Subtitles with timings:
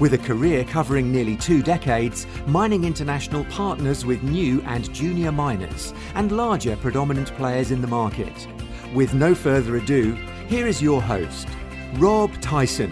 [0.00, 5.94] With a career covering nearly two decades, Mining International partners with new and junior miners
[6.14, 8.48] and larger predominant players in the market.
[8.94, 10.14] With no further ado,
[10.48, 11.46] here is your host,
[11.94, 12.90] Rob Tyson.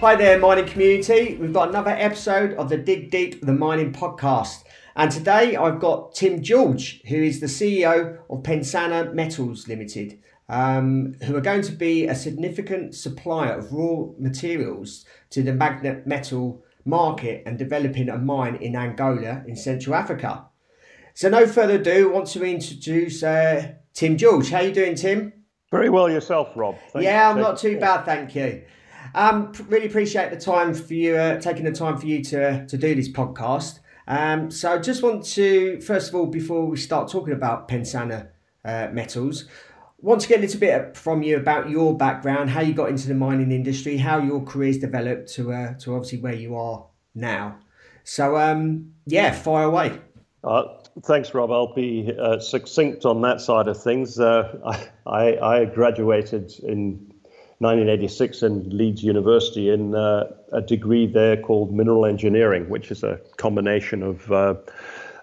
[0.00, 1.36] Hi there, mining community.
[1.40, 4.64] We've got another episode of the Dig Deep the Mining podcast.
[4.96, 11.14] And today I've got Tim George, who is the CEO of Pensana Metals Limited, um,
[11.24, 16.62] who are going to be a significant supplier of raw materials to the magnet metal
[16.84, 20.46] market and developing a mine in Angola in Central Africa.
[21.14, 24.50] So, no further ado, I want to introduce uh, Tim George.
[24.50, 25.32] How are you doing, Tim?
[25.70, 26.76] Very well yourself, Rob.
[26.92, 28.64] Thanks yeah, I'm not too bad, thank you.
[29.14, 32.76] Um, really appreciate the time for you, uh, taking the time for you to to
[32.76, 33.78] do this podcast.
[34.06, 38.28] Um, so, I just want to first of all, before we start talking about Pensana
[38.64, 39.46] uh, metals,
[40.04, 43.08] want to get a little bit from you about your background, how you got into
[43.08, 47.58] the mining industry, how your career's developed to uh, to obviously where you are now.
[48.04, 49.98] So um, yeah, fire away.
[50.44, 50.64] Uh,
[51.04, 51.50] thanks, Rob.
[51.50, 54.20] I'll be uh, succinct on that side of things.
[54.20, 57.10] Uh, I, I, graduated in
[57.60, 63.18] 1986 in Leeds University in uh, a degree there called mineral engineering, which is a
[63.38, 64.30] combination of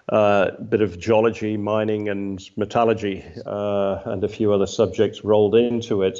[0.08, 5.54] uh, a bit of geology, mining, and metallurgy, uh, and a few other subjects rolled
[5.54, 6.18] into it.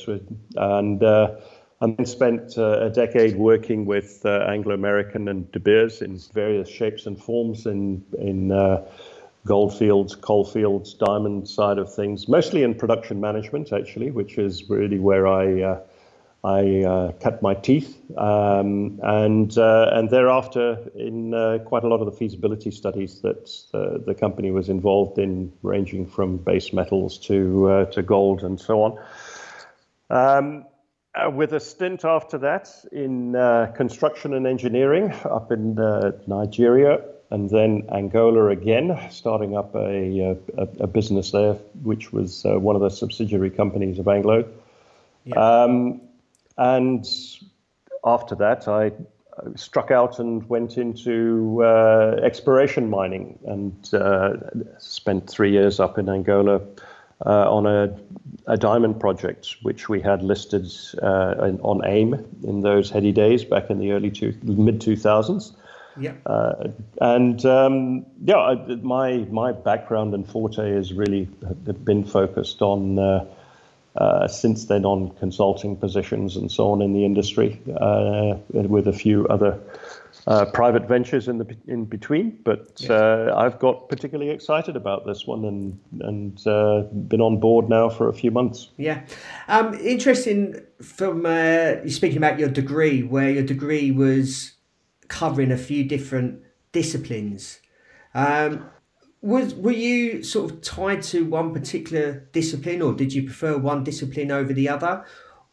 [0.57, 1.37] And uh,
[1.81, 6.19] I then spent uh, a decade working with uh, Anglo American and De Beers in
[6.33, 8.85] various shapes and forms in in uh,
[9.45, 15.01] goldfields, coal fields, diamond side of things, mostly in production management, actually, which is really
[15.01, 15.81] where I
[16.45, 22.01] I uh, cut my teeth, um, and uh, and thereafter in uh, quite a lot
[22.01, 27.17] of the feasibility studies that uh, the company was involved in, ranging from base metals
[27.19, 28.99] to uh, to gold and so on.
[30.11, 30.65] Um,
[31.15, 33.35] uh, with a stint after that in
[33.77, 35.77] construction and engineering up in
[36.27, 41.53] Nigeria, and then Angola again, starting up a, a, a business there,
[41.85, 44.49] which was one of the subsidiary companies of Anglo.
[45.25, 45.37] Yeah.
[45.37, 46.01] Um,
[46.57, 47.07] and
[48.05, 48.93] after that, I
[49.57, 54.35] struck out and went into uh, exploration mining and uh,
[54.79, 56.61] spent three years up in Angola
[57.25, 57.97] uh, on a,
[58.47, 60.67] a, diamond project, which we had listed
[61.03, 65.55] uh, on AIM in those heady days back in the early two, mid 2000s.
[66.01, 66.15] Yeah.
[66.27, 66.69] Uh,
[67.01, 71.29] and um, yeah, my my background and forte has really
[71.85, 72.99] been focused on
[73.97, 78.93] uh, since then on consulting positions and so on in the industry, uh, with a
[78.93, 79.59] few other
[80.27, 82.39] uh, private ventures in the in between.
[82.45, 82.89] But.
[82.89, 87.89] Uh, I've got particularly excited about this one and and uh, been on board now
[87.89, 88.71] for a few months.
[88.77, 89.05] Yeah,
[89.49, 90.61] um, interesting.
[90.81, 94.53] From uh, you speaking about your degree, where your degree was
[95.09, 96.43] covering a few different
[96.73, 97.61] disciplines.
[98.15, 98.67] Um,
[99.23, 103.85] was were you sort of tied to one particular discipline, or did you prefer one
[103.85, 105.05] discipline over the other,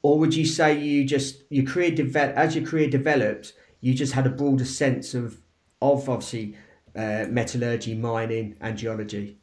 [0.02, 4.14] or would you say you just your career developed as your career developed, you just
[4.14, 5.40] had a broader sense of
[5.82, 6.56] of obviously
[6.96, 9.38] uh, metallurgy, mining, and geology?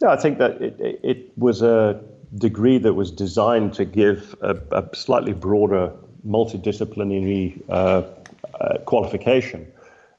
[0.00, 2.00] Yeah, I think that it, it was a
[2.36, 5.92] degree that was designed to give a, a slightly broader
[6.26, 8.02] multidisciplinary uh,
[8.60, 9.70] uh, qualification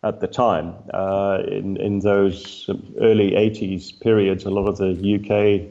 [0.03, 0.75] at the time.
[0.93, 2.69] Uh, in, in those
[2.99, 5.69] early 80s periods, a lot of the UK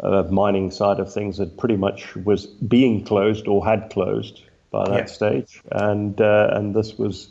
[0.00, 4.88] uh, mining side of things had pretty much was being closed or had closed by
[4.88, 5.04] that yeah.
[5.06, 5.62] stage.
[5.70, 7.28] And, uh, and this was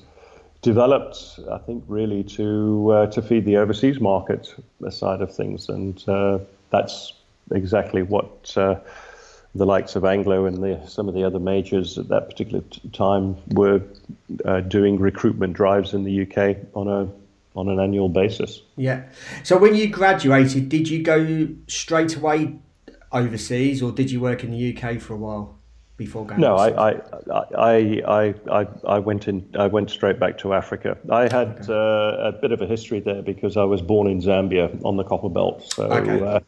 [0.61, 4.53] developed, I think, really to, uh, to feed the overseas market
[4.89, 5.69] side of things.
[5.69, 6.39] And uh,
[6.69, 7.13] that's
[7.51, 8.75] exactly what uh,
[9.53, 12.81] the likes of Anglo and the, some of the other majors at that particular t-
[12.93, 13.81] time were
[14.45, 17.11] uh, doing recruitment drives in the UK on a
[17.53, 18.61] on an annual basis.
[18.77, 19.03] Yeah.
[19.43, 22.57] So when you graduated, did you go straight away
[23.11, 25.57] overseas, or did you work in the UK for a while
[25.97, 26.39] before going?
[26.39, 27.01] No, I, I,
[27.57, 29.45] I, I, I, went in.
[29.59, 30.97] I went straight back to Africa.
[31.09, 31.73] I had okay.
[31.73, 35.03] uh, a bit of a history there because I was born in Zambia on the
[35.03, 35.73] Copper Belt.
[35.73, 35.91] So.
[35.91, 36.25] Okay.
[36.25, 36.39] Uh,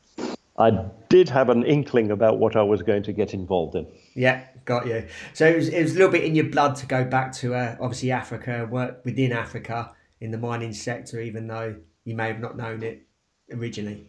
[0.57, 0.69] I
[1.13, 3.85] did have an inkling about what I was going to get involved in.
[4.15, 5.05] Yeah, got you.
[5.33, 7.53] So it was, it was a little bit in your blood to go back to
[7.53, 12.39] uh, obviously Africa, work within Africa in the mining sector, even though you may have
[12.39, 13.05] not known it
[13.51, 14.07] originally.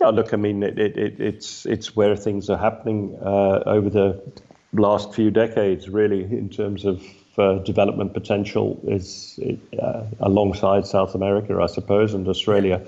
[0.00, 4.22] Yeah, look, I mean, it, it, it's it's where things are happening uh, over the
[4.72, 7.02] last few decades, really, in terms of
[7.38, 9.40] uh, development potential, is
[9.82, 12.86] uh, alongside South America, I suppose, and Australia.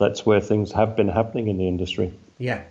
[0.00, 2.12] That's where things have been happening in the industry.
[2.42, 2.64] Yeah.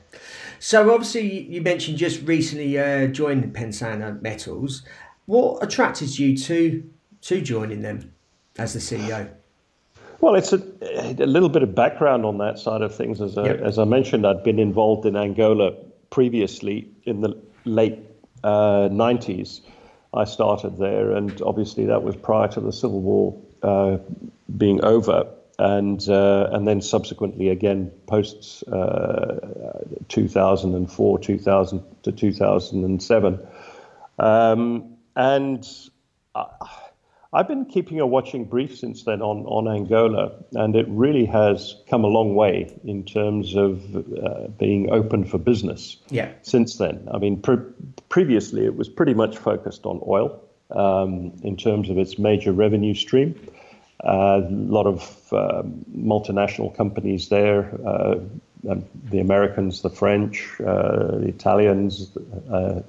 [0.59, 4.83] So obviously, you mentioned just recently uh, joined Pensana Metals.
[5.27, 6.83] What attracted you to
[7.21, 8.13] to joining them
[8.57, 9.29] as the CEO?
[10.19, 10.61] Well, it's a,
[11.19, 13.21] a little bit of background on that side of things.
[13.21, 13.61] As, yep.
[13.61, 15.71] as I mentioned, I'd been involved in Angola
[16.09, 17.97] previously in the late
[18.43, 19.61] uh, 90s.
[20.13, 23.97] I started there, and obviously that was prior to the Civil War uh,
[24.57, 25.27] being over,
[25.61, 29.35] and uh, and then subsequently again post uh,
[30.09, 33.47] 2004, 2000 to 2007,
[34.19, 35.67] um, and.
[37.33, 41.77] I've been keeping a watching brief since then on, on Angola, and it really has
[41.89, 45.95] come a long way in terms of uh, being open for business.
[46.09, 46.33] Yeah.
[46.41, 47.63] Since then, I mean, pre-
[48.09, 50.41] previously it was pretty much focused on oil
[50.71, 53.39] um, in terms of its major revenue stream.
[54.03, 58.15] Uh, a lot of um, multinational companies there, uh,
[58.63, 62.15] the Americans, the French, uh, the Italians,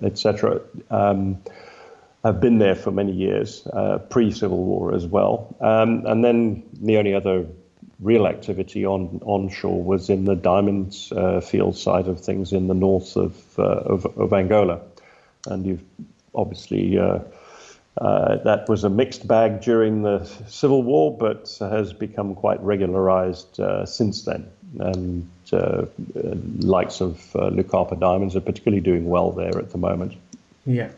[0.03, 0.61] etc.
[0.91, 1.39] Um,
[2.25, 3.67] have been there for many years,
[4.09, 5.55] pre Civil War as well.
[5.61, 7.47] Um, and then the only other
[8.01, 12.75] real activity on onshore was in the diamonds uh, field side of things in the
[12.75, 14.81] north of, uh, of, of, Angola.
[15.47, 15.85] And you've
[16.35, 16.99] obviously.
[16.99, 17.21] Uh,
[17.99, 23.61] uh, that was a mixed bag during the Civil War, but has become quite regularized
[23.61, 24.49] uh, since then.
[24.81, 25.29] And
[26.61, 30.15] likes of Lucapa Diamonds are particularly doing well there at the moment.
[30.65, 30.91] Yeah.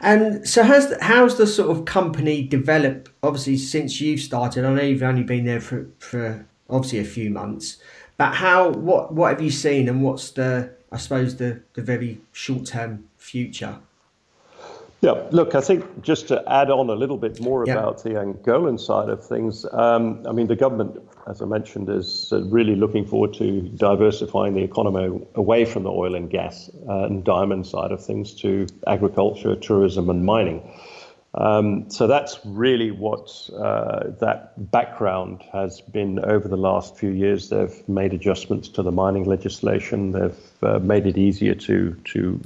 [0.00, 3.10] And so, has how's the sort of company developed?
[3.22, 7.28] Obviously, since you've started, I know you've only been there for, for obviously a few
[7.28, 7.76] months,
[8.16, 12.20] but how what what have you seen, and what's the I suppose the the very
[12.32, 13.78] short term future?
[15.02, 17.72] Yeah, look, I think just to add on a little bit more yeah.
[17.72, 22.30] about the Angolan side of things, um, I mean, the government, as I mentioned, is
[22.32, 27.04] uh, really looking forward to diversifying the economy away from the oil and gas uh,
[27.04, 30.70] and diamond side of things to agriculture, tourism, and mining.
[31.32, 37.48] Um, so that's really what uh, that background has been over the last few years.
[37.48, 40.10] They've made adjustments to the mining legislation.
[40.10, 42.40] They've uh, made it easier to to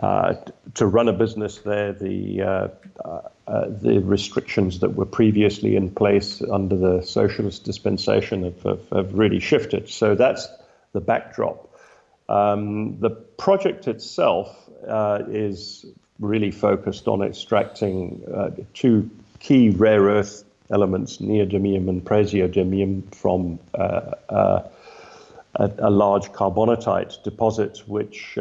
[0.00, 0.34] uh, uh,
[0.74, 2.68] to run a business there, the uh,
[3.04, 9.14] uh, the restrictions that were previously in place under the socialist dispensation have, have, have
[9.14, 9.88] really shifted.
[9.88, 10.48] So that's
[10.92, 11.68] the backdrop.
[12.28, 14.56] Um, the project itself
[14.86, 15.84] uh, is
[16.18, 19.10] really focused on extracting uh, two
[19.40, 24.70] key rare earth elements, neodymium and praseodymium, from uh, a,
[25.56, 28.38] a, large carbonatite deposit, which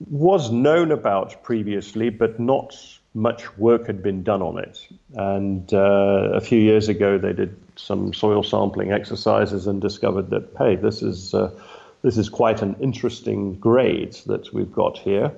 [0.00, 2.74] was known about previously, but not
[3.14, 4.88] much work had been done on it.
[5.14, 10.48] And uh, a few years ago, they did some soil sampling exercises and discovered that
[10.58, 11.50] hey, this is uh,
[12.02, 15.32] this is quite an interesting grade that we've got here.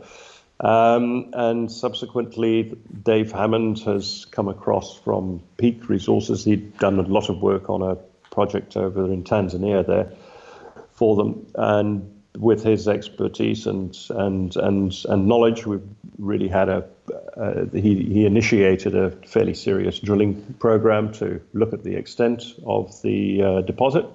[0.61, 6.45] Um, and subsequently, Dave Hammond has come across from Peak Resources.
[6.45, 7.97] He'd done a lot of work on a
[8.31, 10.13] project over in Tanzania there
[10.93, 15.87] for them, and with his expertise and and and and knowledge, we've
[16.19, 16.85] really had a
[17.37, 23.01] uh, he he initiated a fairly serious drilling program to look at the extent of
[23.03, 24.07] the uh, deposit,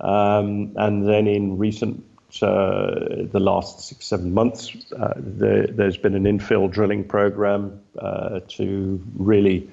[0.00, 2.04] um, and then in recent.
[2.42, 8.40] Uh, the last six seven months, uh, there, has been an infill drilling program uh,
[8.48, 9.70] to really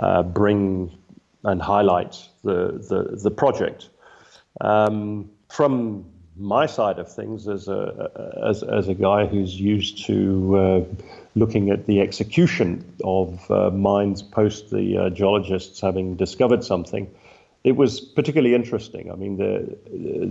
[0.00, 0.90] uh, bring
[1.44, 3.90] and highlight the the, the project.
[4.60, 6.06] Um, from
[6.42, 8.10] my side of things as a
[8.42, 10.84] as, as a guy who's used to uh,
[11.34, 17.08] looking at the execution of uh, mines post the uh, geologists having discovered something,
[17.64, 19.10] it was particularly interesting.
[19.10, 19.76] I mean the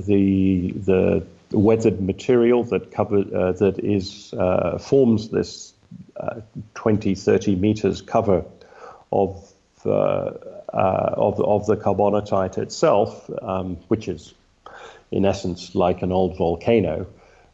[0.06, 1.26] the the
[1.58, 5.74] weathered material that cover uh, that is uh, forms this
[6.18, 6.42] uh,
[6.76, 8.44] 20 30 meters cover
[9.12, 9.48] of
[9.84, 14.34] of of the carbonatite itself, um, which is
[15.12, 17.06] in essence like an old volcano,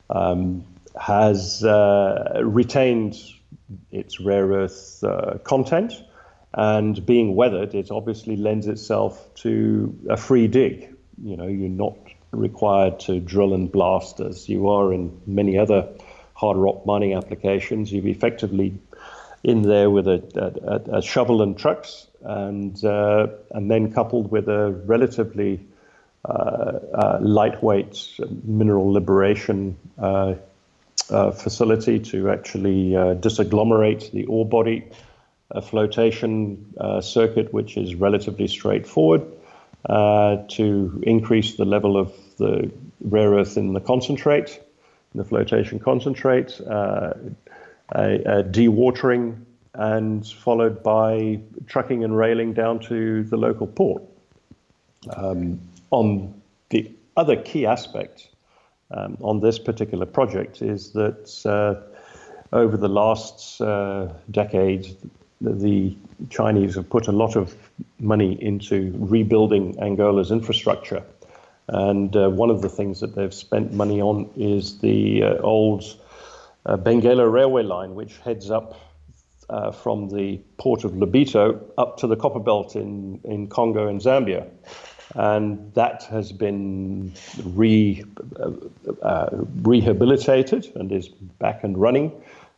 [0.09, 0.63] um,
[0.99, 3.17] has uh, retained
[3.91, 5.93] its rare earth uh, content.
[6.53, 10.95] And being weathered, it obviously lends itself to a free dig.
[11.23, 11.97] You know, you're not
[12.31, 15.87] required to drill and blast as you are in many other
[16.33, 17.91] hard rock mining applications.
[17.91, 18.79] You're effectively
[19.43, 20.21] in there with a,
[20.91, 25.65] a, a shovel and trucks, and uh, and then coupled with a relatively
[26.25, 30.33] Uh, uh, lightweight mineral liberation uh,
[31.09, 32.89] uh facility to actually
[33.21, 34.83] disagglomerate the ore body,
[35.51, 39.21] a flotation circuit which is relatively straightforward
[39.87, 42.69] to increase the level of the
[42.99, 44.61] rare earth in the concentrate,
[45.13, 47.15] in the flotation concentrate, a,
[47.93, 49.37] a dewatering
[49.73, 54.03] and followed by trucking and railing down to the local port.
[55.15, 58.29] Um, on the other key aspect
[58.91, 64.95] um, on this particular project is that uh, over the last uh, decade,
[65.41, 65.95] the
[66.29, 67.55] Chinese have put a lot of
[67.99, 71.03] money into rebuilding Angola's infrastructure.
[71.67, 75.83] And uh, one of the things that they've spent money on is the uh, old
[76.65, 78.79] uh, Benguela railway line, which heads up
[79.49, 83.99] uh, from the port of Lobito up to the copper belt in, in Congo and
[83.99, 84.47] Zambia
[85.15, 88.03] and that has been re,
[88.39, 88.51] uh,
[89.01, 89.29] uh,
[89.61, 92.11] rehabilitated and is back and running,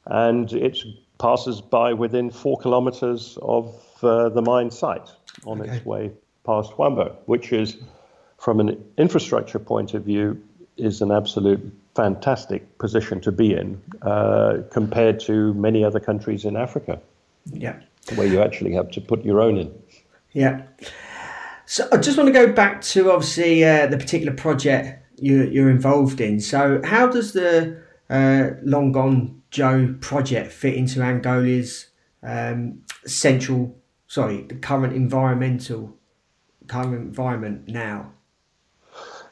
[0.06, 0.79] and it
[1.20, 5.10] passes by within four kilometers of uh, the mine site
[5.46, 5.72] on okay.
[5.72, 6.12] its way
[6.46, 7.77] past Huambo, which is,
[8.38, 10.41] from an infrastructure point of view,
[10.77, 11.62] is an absolute
[11.96, 17.00] fantastic position to be in uh, compared to many other countries in Africa.
[17.51, 17.77] Yeah.
[18.15, 19.74] Where you actually have to put your own in.
[20.32, 20.62] Yeah.
[21.70, 25.70] So I just want to go back to obviously uh, the particular project you're, you're,
[25.70, 26.40] involved in.
[26.40, 31.90] So how does the uh, Longonjo project fit into Angola's
[32.24, 35.96] um, central, sorry, the current environmental,
[36.66, 38.14] current environment now?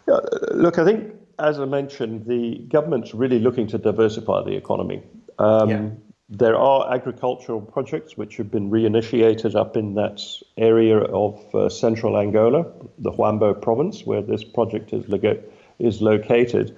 [0.07, 0.19] Yeah,
[0.51, 5.01] look, I think as I mentioned, the government's really looking to diversify the economy.
[5.39, 5.89] Um, yeah.
[6.29, 10.21] There are agricultural projects which have been reinitiated up in that
[10.57, 12.65] area of uh, central Angola,
[12.97, 15.05] the Huambo province, where this project is,
[15.79, 16.75] is located.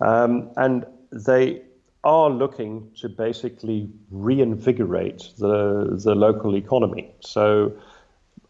[0.00, 1.62] Um, and they
[2.02, 7.14] are looking to basically reinvigorate the, the local economy.
[7.20, 7.72] So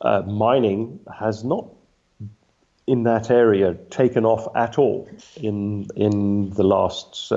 [0.01, 1.69] uh, mining has not
[2.87, 7.37] in that area taken off at all in in the last uh,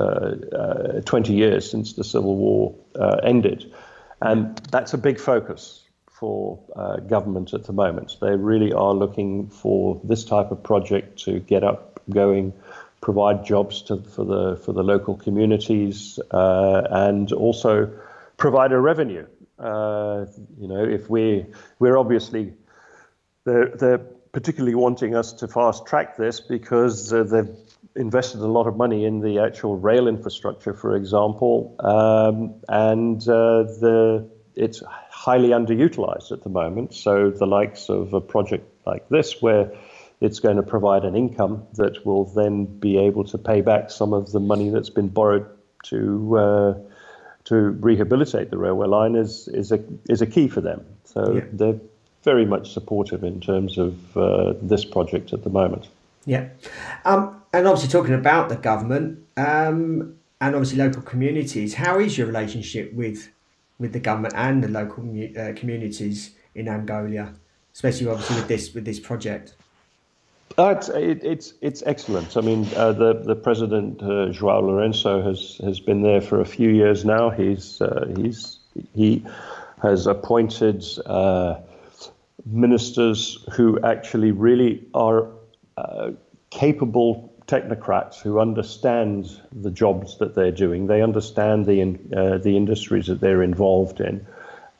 [0.52, 3.72] uh, 20 years since the civil war uh, ended,
[4.20, 8.16] and that's a big focus for uh, government at the moment.
[8.20, 12.52] They really are looking for this type of project to get up going,
[13.00, 17.90] provide jobs to, for the for the local communities, uh, and also
[18.36, 19.26] provide a revenue.
[19.58, 20.26] Uh,
[20.58, 21.46] you know, if we
[21.78, 22.52] we're obviously
[23.44, 27.56] the the particularly wanting us to fast track this because uh, they've
[27.94, 33.62] invested a lot of money in the actual rail infrastructure, for example, um, and uh,
[33.80, 36.92] the it's highly underutilized at the moment.
[36.92, 39.72] So the likes of a project like this, where
[40.20, 44.12] it's going to provide an income that will then be able to pay back some
[44.12, 45.46] of the money that's been borrowed
[45.84, 46.74] to uh,
[47.44, 50.84] to rehabilitate the railway line, is is a is a key for them.
[51.04, 51.44] So yeah.
[51.50, 51.80] they're
[52.26, 55.84] very much supportive in terms of uh, this project at the moment.
[56.26, 56.48] Yeah.
[57.04, 62.26] Um, and obviously, talking about the government um, and obviously local communities, how is your
[62.26, 63.30] relationship with
[63.78, 67.32] with the government and the local uh, communities in Angola,
[67.72, 69.54] especially obviously with this with this project?
[70.58, 72.36] Uh, it's, it, it's it's excellent.
[72.36, 76.46] I mean, uh, the the president uh, João Lourenço has has been there for a
[76.56, 77.30] few years now.
[77.30, 78.58] He's uh, he's
[78.94, 79.24] he
[79.82, 81.56] has appointed uh,
[82.46, 85.28] ministers who actually really are
[85.76, 86.12] uh,
[86.50, 90.86] capable technocrats who understand the jobs that they're doing.
[90.86, 91.82] They understand the
[92.16, 94.26] uh, the industries that they're involved in,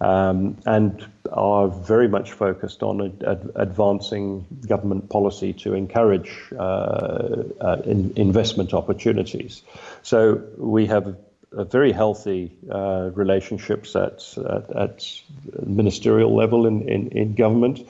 [0.00, 6.62] um, and are very much focused on ad- advancing government policy to encourage uh,
[7.60, 9.62] uh, in investment opportunities.
[10.02, 11.16] So we have
[11.56, 15.22] a very healthy uh, relationships at, at, at,
[15.64, 17.80] ministerial level in, in, in government.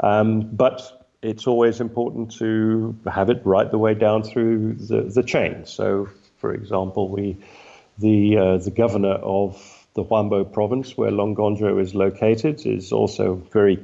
[0.00, 5.22] Um, but it's always important to have it right the way down through the, the
[5.22, 5.64] chain.
[5.64, 7.38] So, for example, we,
[7.98, 9.56] the, uh, the governor of
[9.94, 13.78] the Huambo province, where Longonjo is located, is also very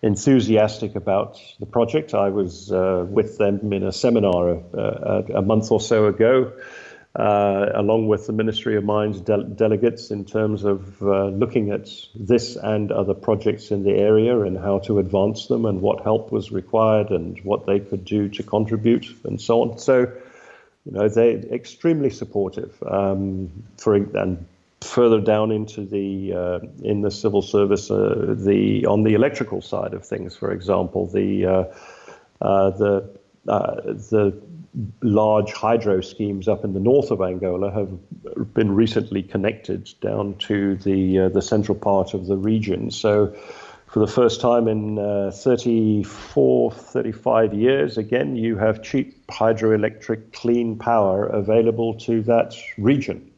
[0.00, 2.14] enthusiastic about the project.
[2.14, 6.52] I was uh, with them in a seminar a, a, a month or so ago
[7.16, 11.90] uh, along with the Ministry of Mines de- delegates in terms of uh, looking at
[12.14, 16.30] this and other projects in the area and how to advance them and what help
[16.30, 19.78] was required and what they could do to contribute and so on.
[19.78, 20.00] So,
[20.84, 24.46] you know, they're extremely supportive um, for and
[24.80, 29.92] further down into the uh, in the civil service, uh, the on the electrical side
[29.94, 31.64] of things, for example, the uh,
[32.40, 34.40] uh, the the
[35.02, 40.76] large hydro schemes up in the north of Angola have been recently connected down to
[40.76, 42.90] the uh, the central part of the region.
[42.90, 43.34] So,
[43.86, 50.76] for the first time in uh, 34, 35 years, again, you have cheap hydroelectric clean
[50.76, 53.30] power available to that region.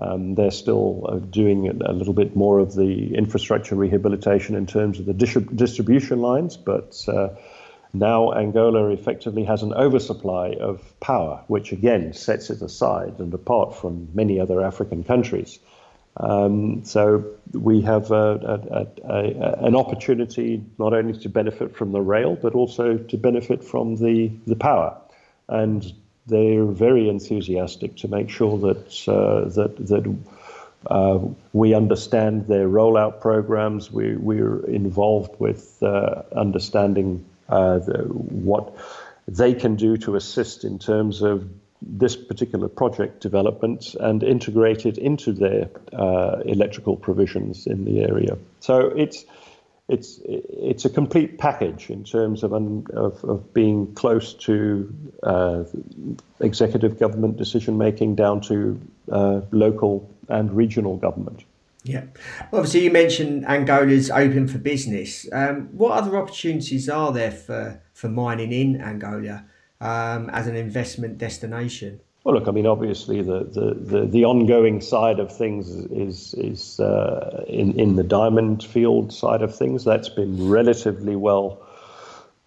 [0.00, 4.98] Um, they're still uh, doing a little bit more of the infrastructure rehabilitation in terms
[4.98, 7.28] of the distribution lines, but uh,
[7.92, 13.74] now Angola effectively has an oversupply of power, which again sets it aside and apart
[13.76, 15.58] from many other African countries.
[16.16, 22.00] Um, so we have a, a, a, an opportunity not only to benefit from the
[22.00, 24.96] rail, but also to benefit from the, the power.
[25.48, 25.90] And
[26.26, 30.16] they're very enthusiastic to make sure that uh, that that
[30.86, 31.18] uh,
[31.52, 33.90] we understand their rollout programs.
[33.90, 37.24] We, we're involved with uh, understanding
[37.78, 38.76] the, what
[39.28, 41.48] they can do to assist in terms of
[41.80, 48.38] this particular project development and integrate it into their uh, electrical provisions in the area.
[48.60, 49.24] So it's
[49.88, 55.64] it's it's a complete package in terms of un, of, of, being close to uh,
[56.40, 58.80] executive government decision making down to
[59.10, 61.44] uh, local and regional government.
[61.84, 62.04] Yeah,
[62.52, 65.26] obviously you mentioned Angola's open for business.
[65.32, 69.44] Um, what other opportunities are there for for mining in Angola
[69.80, 72.00] um, as an investment destination?
[72.24, 76.78] Well, look, I mean, obviously, the, the, the, the ongoing side of things is is
[76.78, 79.84] uh, in in the diamond field side of things.
[79.84, 81.66] That's been relatively well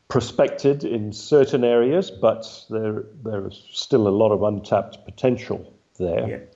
[0.07, 6.47] prospected in certain areas, but there there is still a lot of untapped potential there.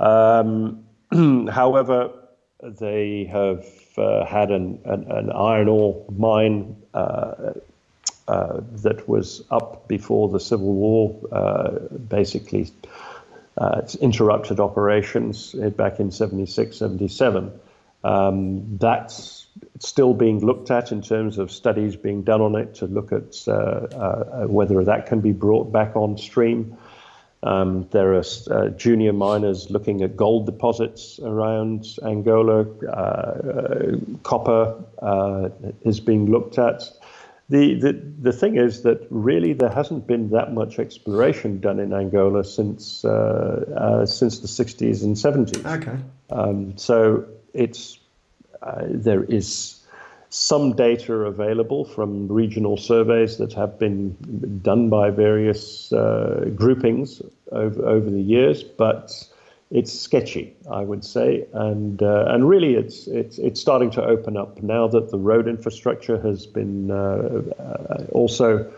[0.00, 0.38] Yeah.
[0.38, 0.83] Um,
[1.50, 2.10] however,
[2.60, 3.66] they have
[3.96, 7.52] uh, had an, an, an, iron ore mine uh,
[8.26, 11.70] uh, that was up before the Civil War, uh,
[12.08, 12.70] basically
[13.58, 17.52] uh, interrupted operations back in 76, 77.
[18.02, 19.46] Um, that's
[19.78, 23.46] still being looked at in terms of studies being done on it to look at
[24.48, 26.76] whether that can be brought back on stream.
[27.44, 32.64] Um, there are uh, junior miners looking at gold deposits around Angola.
[32.82, 34.82] Uh, uh, copper
[35.84, 36.82] is being looked at.
[37.50, 41.92] The, the, the thing is that really there hasn't been that much exploration done in
[41.92, 43.10] Angola since uh,
[43.76, 45.82] uh, since the 60s and 70s.
[45.82, 45.98] Okay.
[46.30, 47.98] Um, so it's
[48.62, 49.83] uh, there is
[50.34, 54.10] some data available from regional surveys that have been
[54.62, 59.12] done by various uh, groupings over, over the years, but
[59.70, 64.36] it's sketchy, I would say, and uh, and really it's it's it's starting to open
[64.36, 68.72] up now that the road infrastructure has been uh, uh also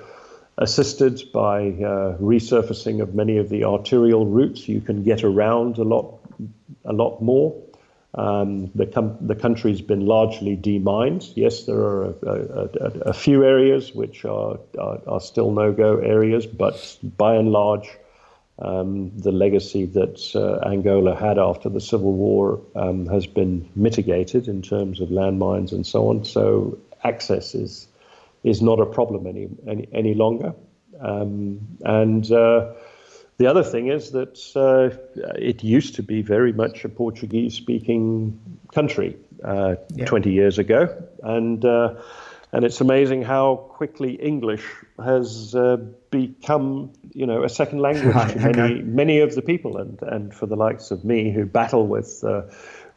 [0.58, 4.68] assisted by uh, resurfacing of many of the arterial routes.
[4.68, 6.18] You can get around a lot
[6.84, 7.56] a lot more.
[8.16, 11.28] Um, the com- the country's been largely demined.
[11.34, 15.72] Yes, there are a, a, a, a few areas which are, are, are still no
[15.72, 17.90] go areas, but by and large
[18.58, 24.48] um, the legacy that uh, Angola had after the Civil War um, has been mitigated
[24.48, 26.24] in terms of landmines and so on.
[26.24, 27.86] So access is
[28.44, 30.54] is not a problem any any, any longer.
[31.00, 32.72] Um, and uh,
[33.38, 34.96] the other thing is that uh,
[35.38, 40.06] it used to be very much a Portuguese-speaking country uh, yeah.
[40.06, 41.94] 20 years ago, and uh,
[42.52, 44.64] and it's amazing how quickly English
[45.04, 45.76] has uh,
[46.10, 50.46] become, you know, a second language to many many of the people, and and for
[50.46, 52.24] the likes of me who battle with.
[52.24, 52.42] Uh,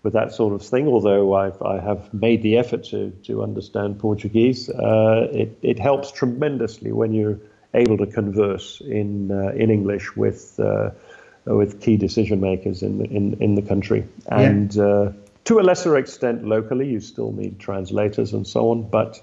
[0.01, 3.99] with that sort of thing, although I've, I have made the effort to, to understand
[3.99, 7.41] Portuguese, uh, it, it helps tremendously when you're
[7.73, 10.91] able to converse in uh, in English with uh,
[11.45, 14.83] with key decision makers in in, in the country, and yeah.
[14.83, 15.13] Uh,
[15.45, 19.19] to a lesser extent locally, you still need translators and so on, but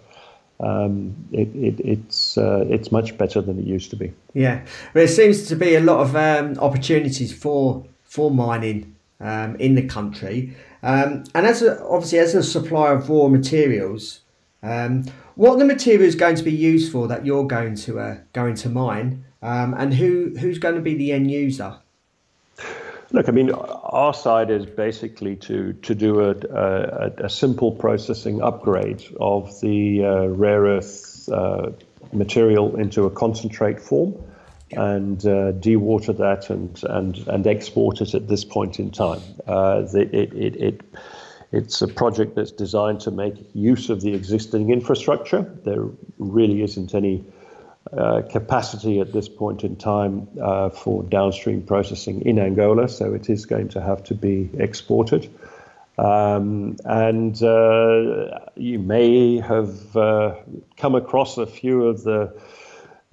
[0.58, 4.12] um, it, it, it's uh, it's much better than it used to be.
[4.34, 9.74] Yeah, there seems to be a lot of um, opportunities for for mining um, in
[9.74, 14.20] the country, um, and as a, obviously as a supplier of raw materials,
[14.62, 18.16] um, what are the materials going to be used for that you're going to uh,
[18.32, 21.76] going to mine, um, and who who's going to be the end user?
[23.12, 28.42] Look, I mean, our side is basically to to do a, a, a simple processing
[28.42, 31.70] upgrade of the uh, rare earth uh,
[32.12, 34.14] material into a concentrate form,
[34.72, 39.20] and uh, dewater that and and and export it at this point in time.
[39.46, 40.80] Uh, the, it, it, it
[41.52, 45.42] it's a project that's designed to make use of the existing infrastructure.
[45.64, 45.86] There
[46.18, 47.24] really isn't any
[47.96, 53.30] uh, capacity at this point in time uh, for downstream processing in Angola, so it
[53.30, 55.30] is going to have to be exported.
[55.98, 60.34] Um, and uh, you may have uh,
[60.76, 62.38] come across a few of the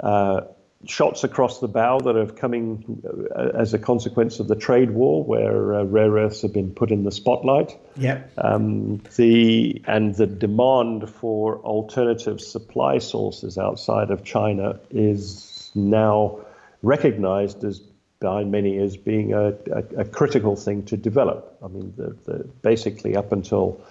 [0.01, 0.41] uh,
[0.85, 3.01] shots across the bow that are coming
[3.35, 6.91] uh, as a consequence of the trade war, where uh, rare earths have been put
[6.91, 7.77] in the spotlight.
[7.97, 8.23] Yeah.
[8.37, 16.39] Um, the and the demand for alternative supply sources outside of China is now
[16.81, 17.81] recognized as
[18.19, 21.57] by many as being a, a, a critical thing to develop.
[21.61, 23.81] I mean, the, the, basically up until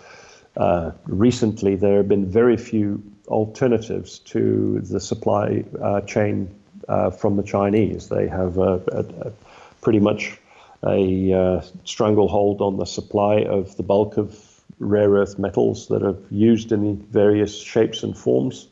[0.56, 6.54] uh, recently, there have been very few alternatives to the supply uh, chain
[6.88, 8.08] uh, from the Chinese.
[8.08, 9.32] They have a, a, a
[9.80, 10.38] pretty much
[10.84, 14.36] a uh, stranglehold on the supply of the bulk of
[14.78, 18.68] rare earth metals that are used in various shapes and forms,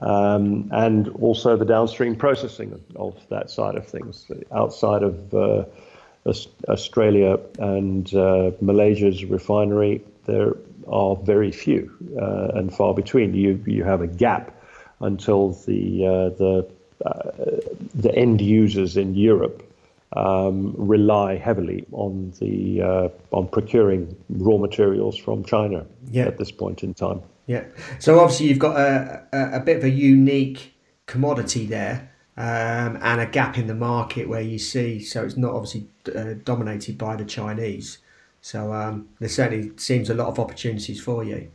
[0.00, 4.30] um, and also the downstream processing of that side of things.
[4.52, 5.64] Outside of uh,
[6.68, 10.54] Australia and uh, Malaysia's refinery, there
[10.86, 13.34] are very few uh, and far between.
[13.34, 14.54] You you have a gap
[15.00, 16.68] until the uh, the
[17.00, 19.62] the end users in Europe
[20.16, 26.24] um, rely heavily on the uh, on procuring raw materials from China yeah.
[26.24, 27.20] at this point in time.
[27.46, 27.64] Yeah.
[27.98, 30.74] So obviously you've got a, a, a bit of a unique
[31.06, 32.10] commodity there.
[32.36, 36.34] Um, and a gap in the market where you see, so it's not obviously uh,
[36.44, 37.98] dominated by the Chinese.
[38.42, 41.50] So um, there certainly seems a lot of opportunities for you.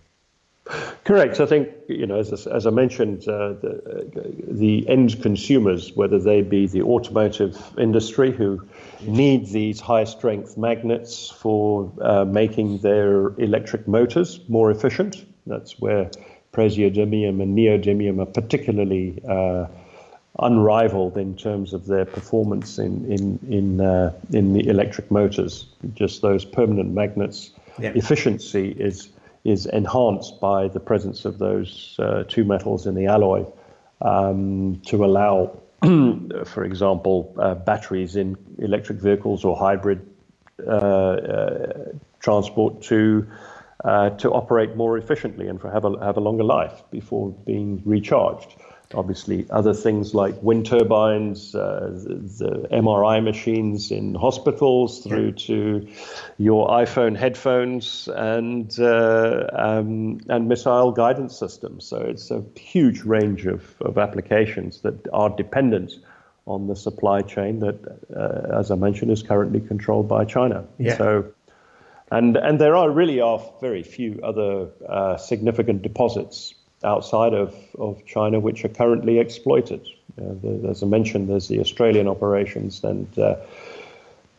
[1.04, 1.42] Correct.
[1.42, 6.42] I think you know, as, as I mentioned, uh, the, the, end consumers, whether they
[6.42, 8.66] be the automotive industry who
[9.02, 15.26] need these high strength magnets for uh, making their electric motors more efficient.
[15.46, 16.10] That's where
[16.54, 19.66] praseodymium and neodymium are particularly uh,
[20.40, 25.66] unrivaled in terms of their performance in in in uh, in the electric motors.
[25.94, 29.10] Just those permanent magnets, efficiency is
[29.44, 33.46] is enhanced by the presence of those uh, two metals in the alloy
[34.02, 35.60] um, to allow,
[36.46, 40.08] for example, uh, batteries in electric vehicles or hybrid
[40.66, 43.28] uh, uh transport to
[43.84, 47.82] uh, to operate more efficiently and for have a have a longer life before being
[47.86, 48.56] recharged
[48.94, 55.88] obviously other things like wind turbines, uh, the, the, MRI machines in hospitals, through to
[56.38, 61.86] your iPhone headphones and uh, um, and missile guidance systems.
[61.86, 65.94] So it's a huge range of, of applications that are dependent
[66.46, 67.80] on the supply chain that,
[68.16, 70.66] uh, as I mentioned, is currently controlled by China.
[70.78, 70.98] Yeah.
[70.98, 71.34] So.
[72.12, 78.06] And, and there are really are very few other uh, significant deposits outside of, of
[78.06, 79.88] China which are currently exploited.
[80.18, 83.36] Uh, the, as I mentioned, there's the Australian operations and uh,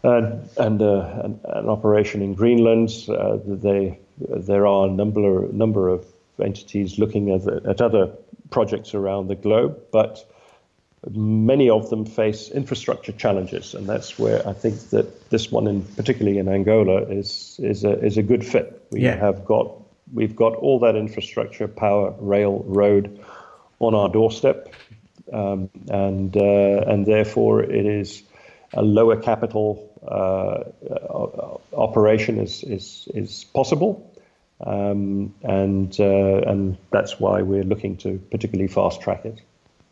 [0.03, 2.91] and, and uh, an, an, operation in Greenland.
[3.09, 6.05] Uh, they, there are a number number of
[6.43, 8.13] entities looking at, at other
[8.51, 10.31] projects around the globe, but
[11.11, 15.83] many of them face infrastructure challenges, and that's where I think that this one, in
[15.83, 18.87] particularly in Angola, is is a is a good fit.
[18.91, 19.17] We yeah.
[19.17, 19.73] have got
[20.13, 23.19] we've got all that infrastructure, power, rail, road,
[23.81, 24.73] on our doorstep,
[25.33, 28.23] um, and uh, and therefore it is
[28.73, 30.65] a lower capital uh,
[31.77, 34.11] operation is is is possible,
[34.67, 39.41] um, and uh, and that's why we're looking to particularly fast track it.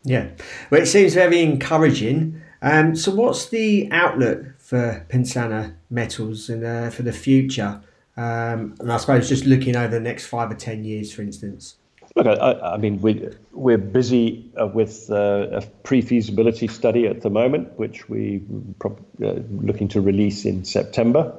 [0.03, 0.27] Yeah,
[0.69, 2.41] well, it seems very encouraging.
[2.61, 7.81] Um, so, what's the outlook for Pensana Metals and for the future?
[8.15, 11.77] Um, and I suppose just looking over the next five or ten years, for instance.
[12.15, 17.31] Look, I, I mean, we, we're busy uh, with uh, a pre-feasibility study at the
[17.31, 18.43] moment, which we
[18.83, 18.91] are
[19.23, 21.33] uh, looking to release in September.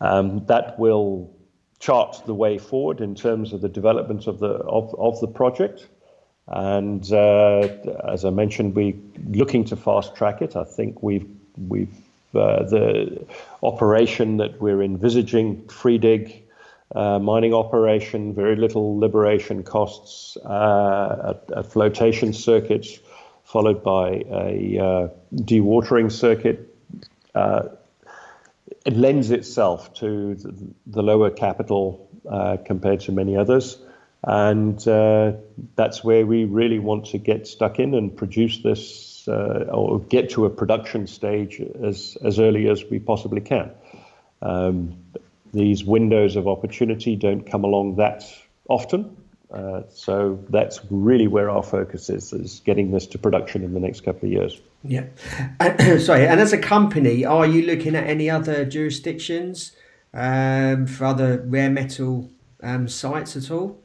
[0.00, 1.30] Um, that will
[1.78, 5.88] chart the way forward in terms of the development of the of, of the project.
[6.46, 7.68] And uh,
[8.08, 8.94] as I mentioned, we're
[9.28, 10.56] looking to fast track it.
[10.56, 11.28] I think we've
[11.68, 11.94] we've
[12.34, 13.26] uh, the
[13.62, 16.42] operation that we're envisaging, free dig
[16.94, 22.86] uh, mining operation, very little liberation costs, uh, a, a, flotation circuit
[23.44, 26.74] followed by a uh, dewatering circuit.
[27.34, 27.62] Uh,
[28.84, 30.54] it lends itself to the,
[30.86, 32.08] the lower capital
[32.66, 33.78] compared to many others.
[34.22, 34.78] And
[35.76, 40.30] that's where we really want to get stuck in and produce this uh, or get
[40.30, 43.70] to a production stage as, as early as we possibly can.
[44.40, 44.96] Um,
[45.52, 48.24] these windows of opportunity don't come along that
[48.68, 49.16] often.
[49.52, 53.80] Uh, so that's really where our focus is, is getting this to production in the
[53.80, 54.60] next couple of years.
[54.82, 55.04] Yeah.
[55.98, 59.72] sorry, and as a company, are you looking at any other jurisdictions
[60.14, 62.30] um, for other rare metal
[62.62, 63.81] um, sites at all?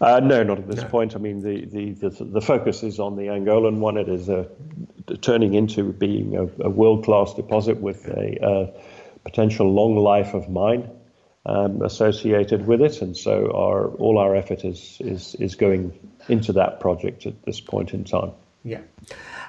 [0.00, 0.88] Uh, no, not at this no.
[0.88, 1.14] point.
[1.14, 3.98] I mean, the, the, the, the, focus is on the Angolan one.
[3.98, 4.48] It is a,
[5.20, 8.72] turning into being a, a world class deposit with a,
[9.24, 10.90] potential long life of mine
[11.44, 15.92] um, associated with it, and so our all our effort is is is going
[16.28, 18.32] into that project at this point in time.
[18.64, 18.80] Yeah,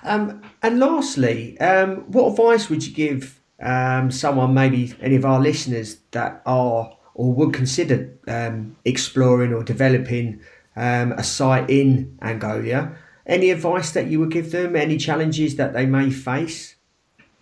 [0.03, 5.39] um, and lastly, um, what advice would you give um, someone, maybe any of our
[5.39, 10.39] listeners that are or would consider um, exploring or developing
[10.75, 12.95] um, a site in Angola.
[13.25, 14.75] Any advice that you would give them?
[14.75, 16.75] Any challenges that they may face?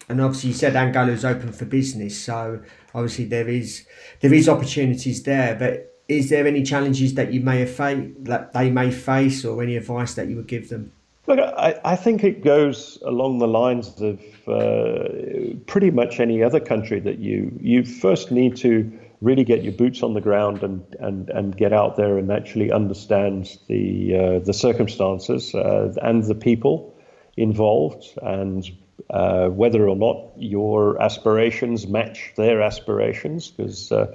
[0.10, 2.62] And obviously, you said Angola is open for business, so
[2.96, 3.86] obviously there is
[4.22, 5.56] there is opportunities there.
[5.56, 9.62] But is there any challenges that you may have fa- that they may face, or
[9.62, 10.92] any advice that you would give them?
[11.28, 16.60] Look, I, I think it goes along the lines of uh, pretty much any other
[16.60, 20.96] country that you you first need to really get your boots on the ground and
[21.00, 26.36] and, and get out there and actually understand the uh, the circumstances uh, and the
[26.36, 26.96] people
[27.38, 28.70] involved and
[29.10, 34.06] uh, whether or not your aspirations match their aspirations because uh,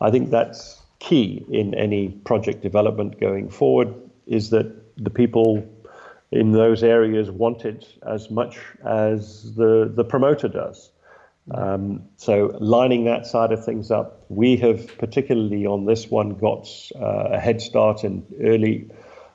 [0.00, 3.94] I think that's key in any project development going forward
[4.26, 5.66] is that the people
[6.30, 10.90] in those areas want it as much as the the promoter does.
[11.50, 16.68] Um, so lining that side of things up, we have particularly on this one got
[16.94, 18.90] uh, a head start in early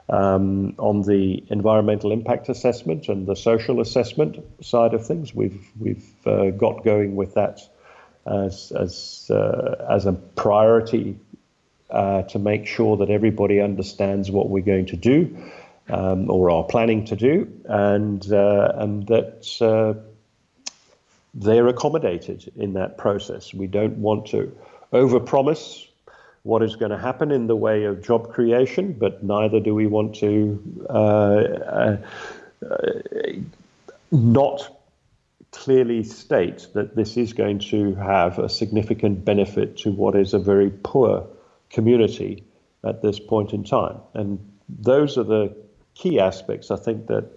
[0.10, 5.36] um, on the environmental impact assessment and the social assessment side of things.
[5.36, 7.62] We've we've uh, got going with that
[8.26, 11.20] as as uh, as a priority
[11.92, 15.38] uh, to make sure that everybody understands what we're going to do
[15.90, 19.94] um, or are planning to do, and uh, and that uh,
[21.34, 23.54] they're accommodated in that process.
[23.54, 24.56] We don't want to
[24.94, 25.88] overpromise
[26.44, 29.88] what is going to happen in the way of job creation, but neither do we
[29.88, 31.98] want to uh,
[32.66, 32.78] uh,
[34.12, 34.76] not
[35.52, 40.40] clearly state that this is going to have a significant benefit to what is a
[40.40, 41.28] very poor
[41.70, 42.44] community
[42.84, 43.98] at this point in time.
[44.14, 45.56] And those are the
[45.96, 46.72] key aspects.
[46.72, 47.30] I think that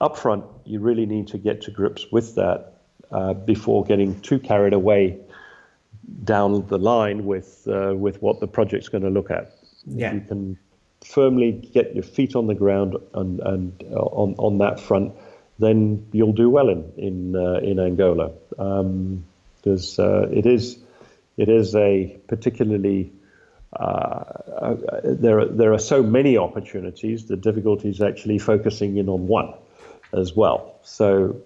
[0.00, 2.79] upfront you really need to get to grips with that
[3.12, 5.18] uh, before getting too carried away
[6.24, 9.52] down the line with uh, with what the project's going to look at.
[9.86, 10.14] Yeah.
[10.14, 10.58] You can
[11.04, 15.14] firmly get your feet on the ground and, and uh, on on that front,
[15.58, 20.78] then you'll do well in in uh, in Angola because um, uh, it is
[21.36, 23.12] it is a particularly
[23.72, 24.24] uh,
[25.04, 27.26] there, are, there are so many opportunities.
[27.26, 29.54] The difficulty is actually focusing in on one
[30.12, 30.74] as well.
[30.82, 31.40] So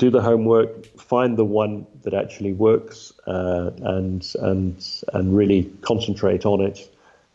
[0.00, 4.74] do the homework, find the one that actually works, uh, and and
[5.12, 6.90] and really concentrate on it,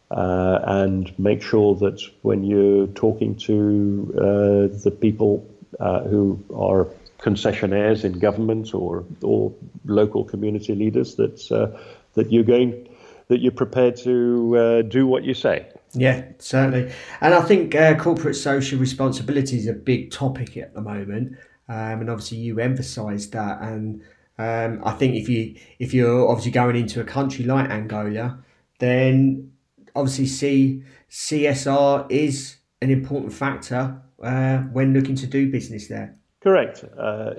[0.09, 5.47] uh, and make sure that when you're talking to uh, the people
[5.79, 6.87] uh, who are
[7.19, 9.53] concessionaires in government or or
[9.85, 11.67] local community leaders, that uh,
[12.15, 12.89] that you're going
[13.27, 15.67] that you're prepared to uh, do what you say.
[15.93, 16.91] Yeah, certainly.
[17.21, 22.09] And I think corporate social responsibility is a big topic at the moment um, and
[22.09, 23.61] obviously you emphasised that.
[23.61, 24.01] And
[24.37, 28.39] um, I think if you if you're obviously going into a country like Angola,
[28.79, 29.51] then
[29.95, 36.15] obviously C, CSR is an important factor uh, when looking to do business there.
[36.41, 36.83] Correct.
[36.97, 37.33] Uh,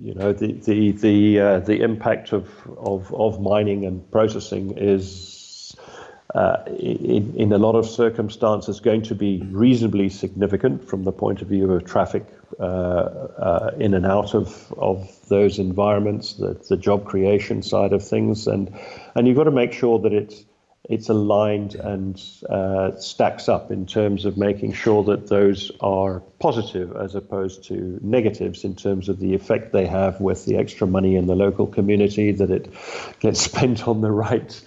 [0.00, 5.29] you know the the the uh, the impact of, of of mining and processing is.
[6.34, 11.42] Uh, in, in a lot of circumstances, going to be reasonably significant from the point
[11.42, 12.24] of view of traffic
[12.60, 18.06] uh, uh, in and out of, of those environments, the, the job creation side of
[18.06, 18.72] things, and
[19.16, 20.44] and you've got to make sure that it's
[20.90, 26.96] it's aligned and uh, stacks up in terms of making sure that those are positive
[26.96, 31.14] as opposed to negatives in terms of the effect they have with the extra money
[31.14, 32.74] in the local community, that it
[33.20, 34.60] gets spent on the right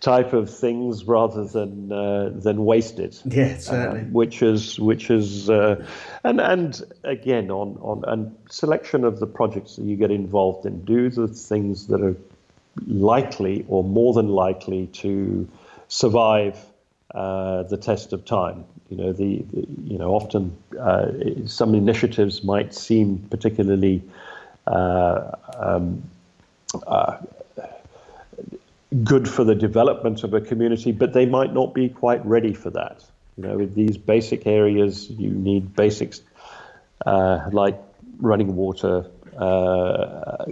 [0.00, 3.16] type of things rather than uh, than wasted.
[3.24, 4.00] Yeah, certainly.
[4.00, 5.86] Uh, which is which is uh,
[6.24, 10.84] and and again on on and selection of the projects that you get involved in.
[10.84, 12.16] Do the things that are
[12.88, 15.48] likely or more than likely to
[15.90, 16.56] survive
[17.14, 18.64] uh, the test of time.
[18.88, 21.08] You know, the, the you know often uh,
[21.46, 24.02] some initiatives might seem particularly
[24.66, 26.02] uh, um,
[26.86, 27.18] uh,
[29.04, 32.70] good for the development of a community, but they might not be quite ready for
[32.70, 33.04] that.
[33.36, 36.20] You know, with these basic areas, you need basics
[37.06, 37.80] uh, like
[38.20, 40.44] running water, uh,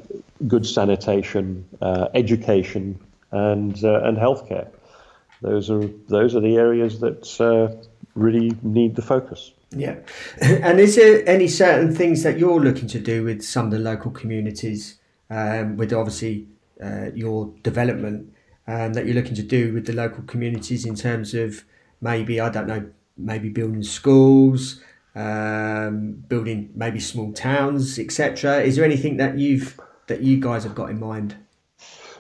[0.47, 1.65] good sanitation,
[2.15, 2.99] education,
[3.31, 4.69] and and healthcare.
[5.41, 7.75] Those are those are the areas that uh,
[8.15, 9.53] really need the focus.
[9.71, 9.97] Yeah,
[10.41, 13.79] and is there any certain things that you're looking to do with some of the
[13.79, 14.99] local communities,
[15.31, 16.49] um, with obviously
[16.83, 18.33] uh, your development
[18.67, 21.65] um, that you're looking to do with the local communities in terms of
[22.01, 24.81] maybe I don't know, maybe building schools,
[25.15, 28.63] um, building maybe small towns, etc.
[28.63, 31.37] Is there anything that you've that you guys have got in mind?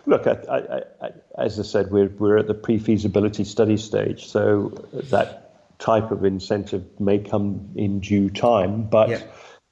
[0.08, 4.70] Look, I, I, I, as I said, we're we're at the pre-feasibility study stage, so
[5.10, 9.10] that type of incentive may come in due time, but.
[9.10, 9.22] Yeah.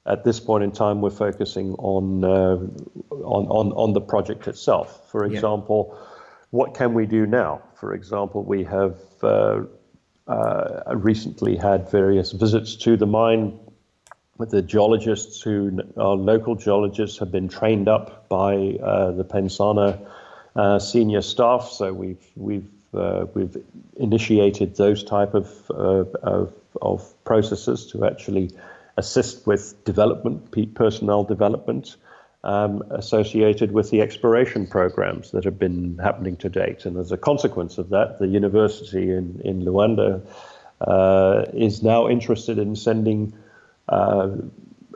[0.09, 2.55] At this point in time, we're focusing on uh,
[3.11, 5.11] on, on on the project itself.
[5.11, 5.99] For example, yeah.
[6.51, 7.61] what can we do now?
[7.75, 9.63] For example, we have uh,
[10.25, 13.59] uh, recently had various visits to the mine
[14.37, 20.07] with the geologists who are local geologists have been trained up by uh, the Pensana
[20.57, 21.69] uh, senior staff.
[21.69, 23.55] So we've we've uh, we've
[23.97, 28.51] initiated those type of, uh, of, of processes to actually
[28.97, 31.95] assist with development, personnel development
[32.43, 36.85] um, associated with the exploration programs that have been happening to date.
[36.85, 40.25] And as a consequence of that, the university in, in Luanda
[40.81, 43.33] uh, is now interested in sending
[43.89, 44.29] uh,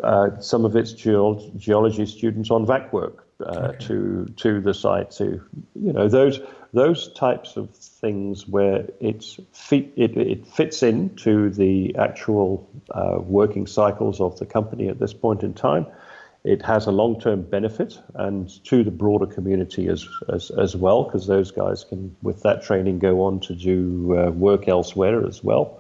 [0.02, 3.86] uh, some of its geol- geology students on vac work okay.
[3.86, 5.12] to to the site.
[5.12, 5.42] To
[5.76, 6.40] you know those
[6.74, 13.68] those types of things where it's fit, it, it fits into the actual uh, working
[13.68, 15.86] cycles of the company at this point in time
[16.44, 21.28] it has a long-term benefit and to the broader community as as, as well because
[21.28, 25.80] those guys can with that training go on to do uh, work elsewhere as well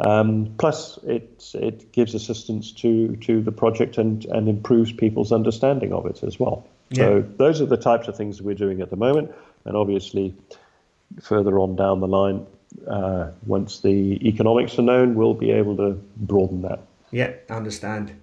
[0.00, 5.92] um, plus it it gives assistance to to the project and and improves people's understanding
[5.92, 7.04] of it as well yeah.
[7.04, 9.32] so those are the types of things we're doing at the moment
[9.64, 10.34] and obviously
[11.22, 12.46] further on down the line
[12.88, 18.14] uh, once the economics are known we'll be able to broaden that yeah understand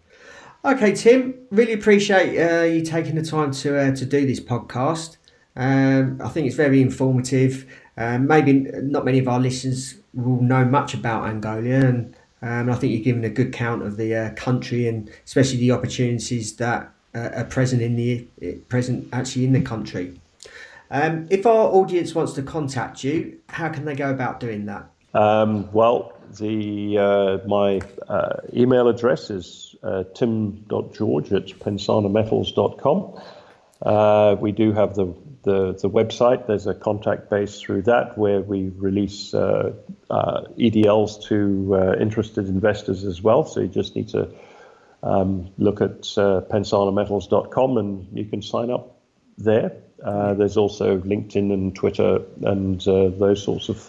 [0.65, 5.17] Okay, Tim, really appreciate uh, you taking the time to uh, to do this podcast.
[5.58, 7.69] Um, I think it's very informative.
[7.97, 12.76] Um, maybe not many of our listeners will know much about Angola, and um, I
[12.76, 16.93] think you're giving a good count of the uh, country and especially the opportunities that
[17.15, 18.28] uh, are present in the
[18.69, 20.19] present actually in the country.
[20.91, 24.89] Um, if our audience wants to contact you, how can they go about doing that?
[25.13, 33.21] Um, well, the uh, my uh, email address is uh, tim.george at pensanametals.com.
[33.82, 36.47] Uh, we do have the, the, the website.
[36.47, 39.73] There's a contact base through that where we release uh,
[40.10, 43.43] uh, EDLs to uh, interested investors as well.
[43.45, 44.30] So you just need to
[45.03, 48.99] um, look at uh, pensanametals.com and you can sign up
[49.37, 49.71] there.
[50.03, 53.79] Uh, there's also LinkedIn and Twitter and those sorts of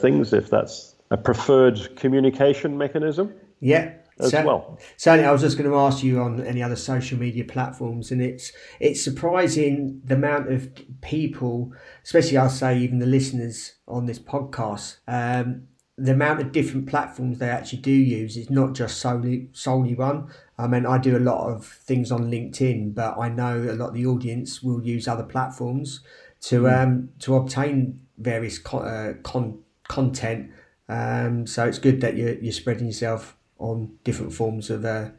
[0.00, 3.32] things if that's a preferred communication mechanism.
[3.60, 4.78] Yeah, as so, well.
[4.96, 8.20] Certainly, I was just going to ask you on any other social media platforms, and
[8.20, 11.72] it's it's surprising the amount of people,
[12.04, 17.38] especially I'll say even the listeners on this podcast, um, the amount of different platforms
[17.38, 20.28] they actually do use is not just solely solely one.
[20.56, 23.88] I mean, I do a lot of things on LinkedIn, but I know a lot
[23.88, 26.00] of the audience will use other platforms
[26.42, 26.82] to mm.
[26.82, 29.58] um, to obtain various con- uh, con-
[29.88, 30.50] content.
[30.88, 35.10] Um, so it's good that you're, you're spreading yourself on different forms of uh,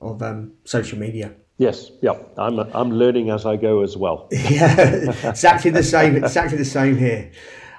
[0.00, 1.32] of um, social media.
[1.56, 4.28] Yes, yeah, I'm I'm learning as I go as well.
[4.32, 6.16] yeah, exactly the same.
[6.16, 7.32] Exactly the same here.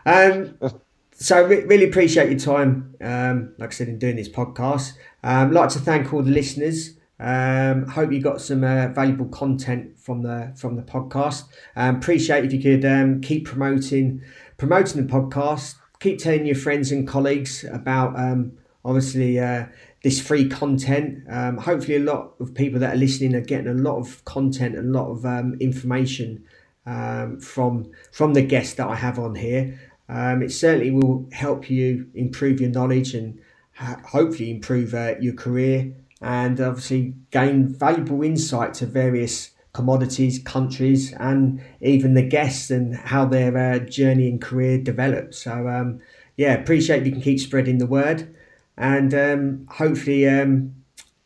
[0.06, 0.58] Um,
[1.20, 2.96] so re- really appreciate your time.
[3.02, 6.96] Um, like I said, in doing this podcast, um, like to thank all the listeners.
[7.20, 11.44] Um, hope you got some uh, valuable content from the from the podcast.
[11.76, 14.22] Um, appreciate if you could um, keep promoting
[14.58, 15.76] promoting the podcast.
[16.00, 18.54] Keep telling your friends and colleagues about um,
[18.86, 19.65] obviously uh,
[20.04, 21.26] this free content.
[21.30, 24.76] Um, hopefully, a lot of people that are listening are getting a lot of content
[24.76, 26.46] and a lot of um, information
[26.86, 29.78] um, from from the guests that I have on here.
[30.10, 33.40] Um, it certainly will help you improve your knowledge and
[33.74, 41.14] ha- hopefully improve uh, your career and obviously gain valuable insight to various commodities, countries,
[41.14, 45.38] and even the guests and how their uh, journey and career develops.
[45.38, 46.00] So, um,
[46.36, 48.36] yeah, appreciate you can keep spreading the word
[48.78, 50.74] and um, hopefully um,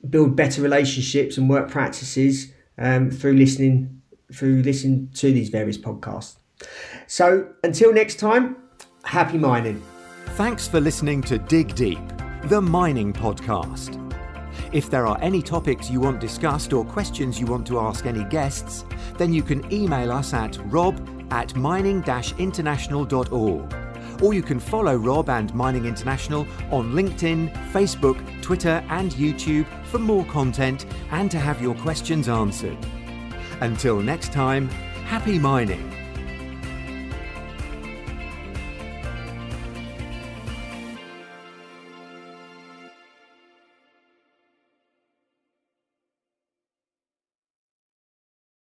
[0.10, 4.02] build better relationships and work practices um, through listening
[4.34, 6.38] through listening to these various podcasts.
[7.06, 8.58] So until next time,
[9.04, 9.82] happy mining.
[10.36, 12.00] Thanks for listening to Dig Deep,
[12.46, 14.00] the mining podcast.
[14.72, 18.24] If there are any topics you want discussed or questions you want to ask any
[18.26, 18.86] guests,
[19.18, 21.00] then you can email us at rob
[21.32, 22.04] at mining
[22.40, 23.76] international.org.
[24.22, 30.00] Or you can follow Rob and Mining International on LinkedIn, Facebook, Twitter, and YouTube for
[30.00, 32.78] more content and to have your questions answered.
[33.60, 34.70] Until next time,
[35.06, 36.03] happy mining.